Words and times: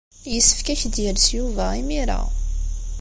Yessefk 0.33 0.67
ad 0.73 0.73
ak-d-yales 0.77 1.27
Yuba 1.37 1.65
imir-a. 1.81 2.21